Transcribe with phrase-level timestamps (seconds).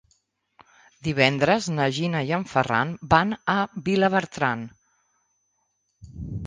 [1.07, 3.59] Divendres na Gina i en Ferran van a
[3.91, 4.69] Vilabertran.